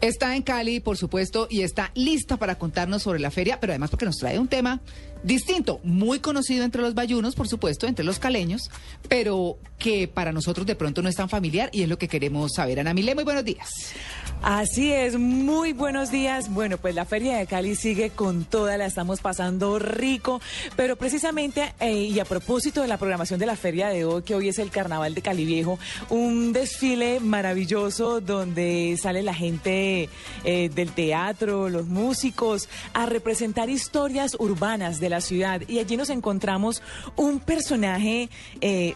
[0.00, 3.90] Está en Cali, por supuesto, y está lista para contarnos sobre la feria, pero además
[3.90, 4.80] porque nos trae un tema
[5.24, 8.70] distinto, muy conocido entre los bayunos, por supuesto, entre los caleños,
[9.08, 12.52] pero que para nosotros de pronto no es tan familiar y es lo que queremos
[12.54, 12.78] saber.
[12.78, 13.68] Anamile, muy buenos días.
[14.40, 16.48] Así es, muy buenos días.
[16.54, 20.40] Bueno, pues la Feria de Cali sigue con toda, la estamos pasando rico,
[20.76, 24.36] pero precisamente eh, y a propósito de la programación de la feria de hoy, que
[24.36, 30.08] hoy es el Carnaval de Cali Viejo, un desfile maravilloso donde sale la gente
[30.44, 35.62] eh, del teatro, los músicos, a representar historias urbanas de la ciudad.
[35.66, 36.80] Y allí nos encontramos
[37.16, 38.30] un personaje
[38.60, 38.94] eh,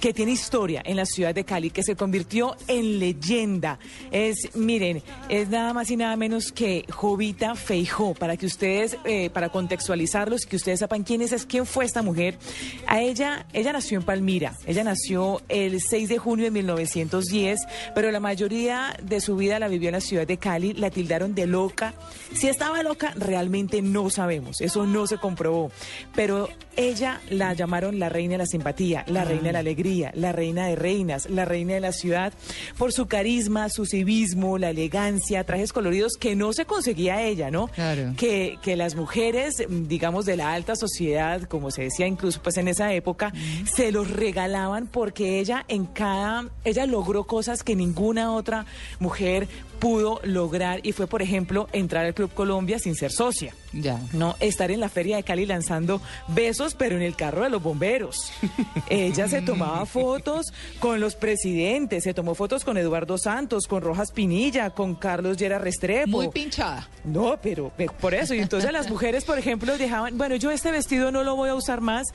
[0.00, 3.78] que tiene historia en la ciudad de Cali, que se convirtió en leyenda.
[4.10, 9.28] Es Miren, es nada más y nada menos que Jovita Feijó, para que ustedes, eh,
[9.28, 12.38] para contextualizarlos, que ustedes sepan quién es, es, quién fue esta mujer.
[12.86, 17.60] A ella, ella nació en Palmira, ella nació el 6 de junio de 1910,
[17.94, 21.34] pero la mayoría de su vida la vivió en la ciudad de Cali, la tildaron
[21.34, 21.92] de loca.
[22.34, 25.70] Si estaba loca, realmente no sabemos, eso no se comprobó,
[26.14, 30.32] pero ella la llamaron la reina de la simpatía, la reina de la alegría, la
[30.32, 32.32] reina de reinas, la reina de la ciudad,
[32.78, 37.68] por su carisma, su civismo, la elegancia, trajes coloridos que no se conseguía ella, ¿no?
[37.68, 38.14] Claro.
[38.16, 42.68] Que, que las mujeres, digamos, de la alta sociedad, como se decía incluso pues en
[42.68, 43.32] esa época,
[43.64, 48.66] se los regalaban porque ella en cada, ella logró cosas que ninguna otra
[48.98, 49.48] mujer
[49.84, 53.54] pudo lograr y fue, por ejemplo, entrar al Club Colombia sin ser socia.
[53.74, 54.00] Ya.
[54.14, 57.62] No, estar en la Feria de Cali lanzando besos, pero en el carro de los
[57.62, 58.32] bomberos.
[58.88, 64.10] Ella se tomaba fotos con los presidentes, se tomó fotos con Eduardo Santos, con Rojas
[64.10, 66.12] Pinilla, con Carlos Llera Restrepo.
[66.12, 66.88] Muy pinchada.
[67.04, 67.70] No, pero
[68.00, 68.32] por eso.
[68.32, 71.54] Y entonces las mujeres, por ejemplo, dejaban, bueno, yo este vestido no lo voy a
[71.54, 72.06] usar más.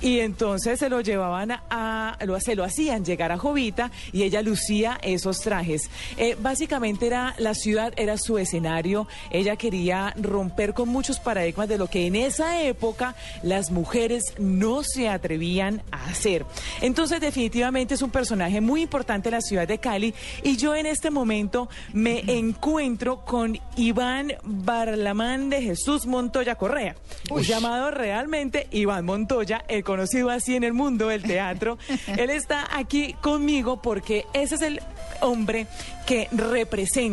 [0.00, 4.42] Y entonces se lo llevaban a, lo, se lo hacían llegar a Jovita y ella
[4.42, 5.90] lucía esos trajes.
[6.18, 9.06] Eh, básicamente era la ciudad, era su escenario.
[9.30, 14.82] Ella quería romper con muchos paradigmas de lo que en esa época las mujeres no
[14.82, 16.44] se atrevían a hacer.
[16.80, 20.14] Entonces, definitivamente es un personaje muy importante en la ciudad de Cali.
[20.42, 26.96] Y yo en este momento me encuentro con Iván Barlamán de Jesús Montoya Correa,
[27.42, 31.78] llamado realmente Iván Montoya, el conocido así en el mundo del teatro.
[32.06, 34.80] Él está aquí conmigo porque ese es el
[35.20, 35.66] hombre
[36.06, 37.05] que representa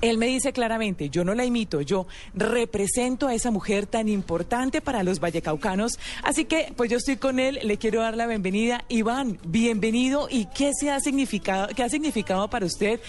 [0.00, 4.80] él me dice claramente, yo no la imito, yo represento a esa mujer tan importante
[4.80, 5.98] para los vallecaucanos.
[6.22, 8.84] Así que, pues yo estoy con él, le quiero dar la bienvenida.
[8.88, 10.28] Iván, bienvenido.
[10.30, 13.00] ¿Y qué se ha significado, qué ha significado para usted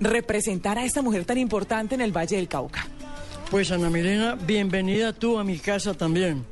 [0.00, 2.86] representar a esta mujer tan importante en el Valle del Cauca?
[3.50, 6.44] Pues Ana Milena, bienvenida tú a mi casa también.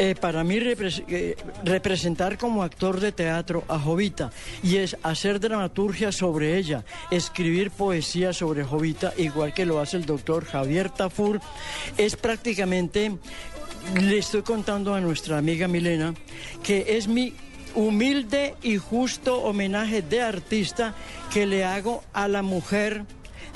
[0.00, 4.30] Eh, para mí eh, representar como actor de teatro a Jovita
[4.62, 10.06] y es hacer dramaturgia sobre ella, escribir poesía sobre Jovita, igual que lo hace el
[10.06, 11.40] doctor Javier Tafur,
[11.96, 13.18] es prácticamente,
[14.00, 16.14] le estoy contando a nuestra amiga Milena,
[16.62, 17.34] que es mi
[17.74, 20.94] humilde y justo homenaje de artista
[21.32, 23.04] que le hago a la mujer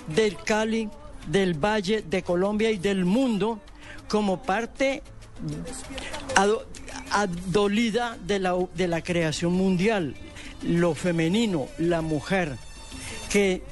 [0.08, 0.88] del Cali,
[1.28, 3.60] del Valle, de Colombia y del mundo
[4.08, 5.04] como parte
[7.10, 10.14] adolida de la, de la creación mundial,
[10.62, 12.56] lo femenino, la mujer,
[13.30, 13.62] que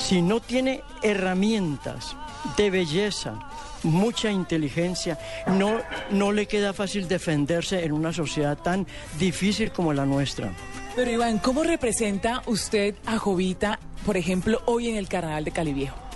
[0.00, 2.16] si no tiene herramientas
[2.56, 3.38] de belleza,
[3.82, 5.80] mucha inteligencia, no,
[6.10, 8.86] no le queda fácil defenderse en una sociedad tan
[9.18, 10.52] difícil como la nuestra.
[10.96, 15.72] Pero Iván, ¿cómo representa usted a Jovita, por ejemplo, hoy en el Carnaval de Cali
[15.72, 16.07] Viejo?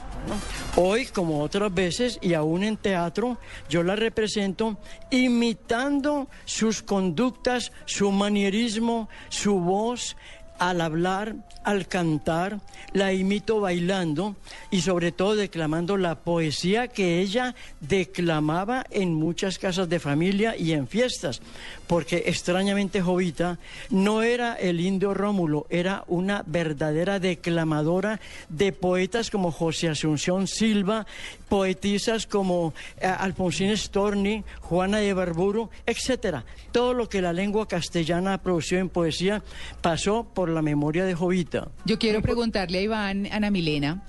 [0.76, 3.38] Hoy, como otras veces, y aún en teatro,
[3.68, 4.78] yo la represento
[5.10, 10.16] imitando sus conductas, su manierismo, su voz.
[10.62, 12.60] Al hablar, al cantar,
[12.92, 14.36] la imito bailando
[14.70, 20.72] y sobre todo declamando la poesía que ella declamaba en muchas casas de familia y
[20.72, 21.42] en fiestas,
[21.88, 23.58] porque extrañamente Jovita
[23.90, 31.06] no era el indio Rómulo, era una verdadera declamadora de poetas como José Asunción Silva,
[31.48, 36.44] poetisas como eh, Alfonsín Storni, Juana de Barburo, etcétera.
[36.70, 39.42] Todo lo que la lengua castellana produció en poesía
[39.80, 41.68] pasó por la memoria de Jovita.
[41.84, 44.02] Yo quiero preguntarle a Iván, Ana Milena,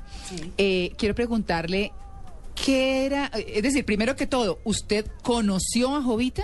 [0.58, 1.92] eh, quiero preguntarle
[2.56, 6.44] qué era, es decir, primero que todo, ¿usted conoció a Jovita?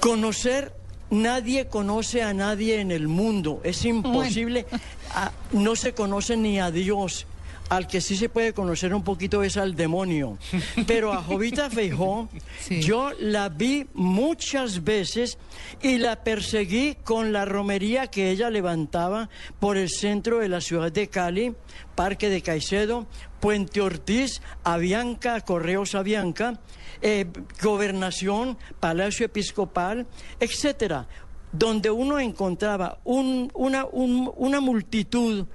[0.00, 0.72] Conocer,
[1.10, 3.60] nadie conoce a nadie en el mundo.
[3.64, 4.66] Es imposible.
[5.12, 7.26] Ah, no se conoce ni a Dios.
[7.70, 10.36] Al que sí se puede conocer un poquito es al demonio.
[10.86, 12.28] Pero a Jovita Feijó,
[12.60, 12.82] Sí.
[12.82, 15.38] yo la vi muchas veces
[15.80, 19.30] y la perseguí con la romería que ella levantaba
[19.60, 21.54] por el centro de la ciudad de Cali,
[21.94, 23.06] Parque de Caicedo,
[23.40, 26.60] Puente Ortiz, Avianca, Correos Avianca,
[27.02, 27.26] eh,
[27.62, 30.06] Gobernación, Palacio Episcopal,
[30.40, 31.06] etcétera,
[31.52, 35.46] donde uno encontraba un- una, un- una multitud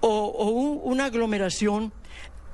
[0.00, 1.92] o, o un- una aglomeración,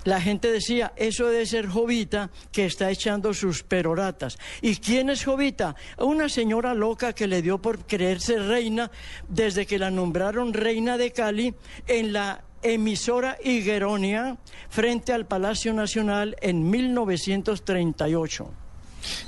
[0.04, 4.38] la gente decía, eso debe ser Jovita que está echando sus peroratas.
[4.62, 5.74] ¿Y quién es Jovita?
[5.98, 8.90] Una señora loca que le dio por creerse reina
[9.28, 11.54] desde que la nombraron reina de Cali
[11.88, 14.38] en la emisora Higueronia
[14.68, 18.50] frente al Palacio Nacional en 1938.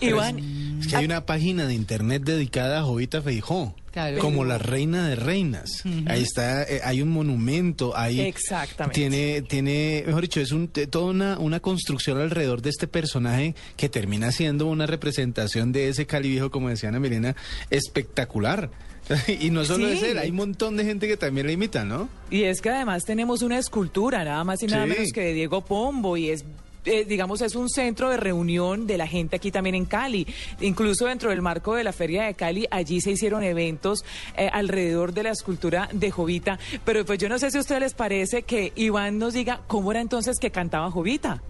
[0.01, 3.75] Iván, Es que hay una página de internet dedicada a Jovita Feijó.
[3.93, 4.19] Claro.
[4.19, 5.83] Como la reina de reinas.
[6.07, 8.95] Ahí está, eh, hay un monumento, ahí Exactamente.
[9.01, 13.89] tiene, tiene, mejor dicho, es un, toda una, una construcción alrededor de este personaje que
[13.89, 17.35] termina siendo una representación de ese Cali viejo, como decía Ana Milena,
[17.71, 18.71] espectacular.
[19.41, 19.95] y no solo Sí.
[19.95, 22.09] es él, hay un montón de gente que también la imita, ¿no?
[22.31, 24.91] y es que además tenemos una escultura, nada más y nada Sí.
[24.91, 26.45] menos que de Diego Pombo, y es.
[26.89, 30.27] Eh, digamos, es un centro de reunión de la gente aquí también en Cali.
[30.61, 34.05] Incluso dentro del marco de la Feria de Cali, allí se hicieron eventos
[34.37, 36.59] eh, alrededor de la escultura de Jovita.
[36.85, 39.91] Pero pues yo no sé si a ustedes les parece que Iván nos diga cómo
[39.91, 41.43] era entonces que cantaba Jovita.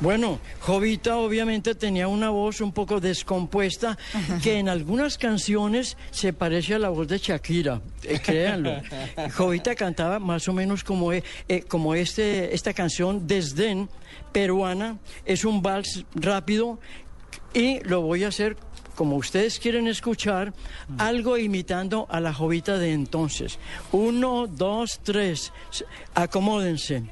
[0.00, 3.98] Bueno, Jovita obviamente tenía una voz un poco descompuesta
[4.42, 8.80] que en algunas canciones se parece a la voz de Shakira, eh, créanlo.
[9.36, 13.88] Jovita cantaba más o menos como, eh, eh, como este, esta canción Desdén
[14.32, 16.78] peruana, es un vals rápido
[17.54, 18.56] y lo voy a hacer
[18.94, 20.52] como ustedes quieren escuchar,
[20.98, 23.58] algo imitando a la jovita de entonces.
[23.90, 25.52] Uno, dos, tres,
[26.14, 27.02] acomódense.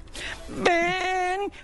[0.63, 1.10] Ven,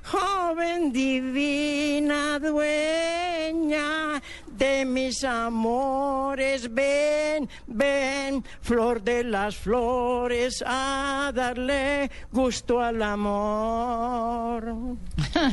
[0.03, 4.23] joven divina dueña
[4.57, 14.97] de mis amores, ven, ven, flor de las flores, a darle gusto al amor.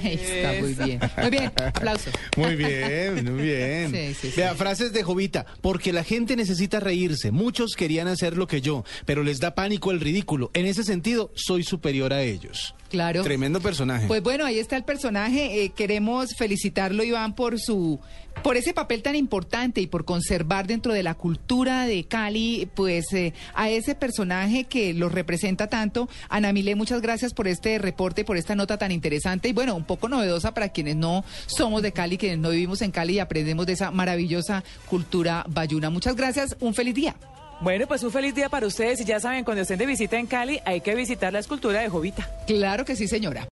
[0.04, 1.00] Está muy bien.
[1.22, 2.10] Muy bien, aplauso.
[2.38, 3.92] Muy bien, muy bien.
[3.92, 4.34] Sí, sí, sí.
[4.38, 5.46] Vea, frases de Jovita.
[5.62, 7.32] Porque la gente necesita reírse.
[7.32, 10.50] Muchos querían hacer lo que yo, pero les da pánico el ridículo.
[10.54, 12.76] En ese sentido, soy superior a ellos.
[12.94, 13.24] Claro.
[13.24, 14.06] Tremendo personaje.
[14.06, 15.64] Pues bueno, ahí está el personaje.
[15.64, 18.00] Eh, queremos felicitarlo, Iván, por su,
[18.44, 23.12] por ese papel tan importante y por conservar dentro de la cultura de Cali, pues
[23.14, 26.08] eh, a ese personaje que lo representa tanto.
[26.30, 29.86] Ana Milé, muchas gracias por este reporte, por esta nota tan interesante y bueno, un
[29.86, 33.66] poco novedosa para quienes no somos de Cali, quienes no vivimos en Cali y aprendemos
[33.66, 35.90] de esa maravillosa cultura bayuna.
[35.90, 37.16] Muchas gracias, un feliz día.
[37.64, 40.28] Bueno, pues un feliz día para ustedes y ya saben, cuando estén de visita en
[40.28, 42.28] Cali hay que visitar la escultura de Jovita.
[42.46, 43.48] Claro que sí, señora.